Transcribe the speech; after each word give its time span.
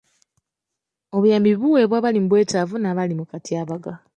Obuyambi 1.15 1.51
buweebwa 1.59 1.95
abali 1.99 2.17
mu 2.21 2.27
bwetaavu 2.29 2.75
n' 2.79 2.89
abali 2.91 3.13
mu 3.19 3.25
katyabaga. 3.31 3.93